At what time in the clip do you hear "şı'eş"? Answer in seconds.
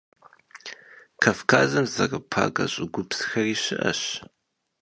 3.63-4.01